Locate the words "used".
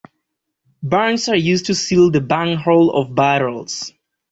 1.35-1.67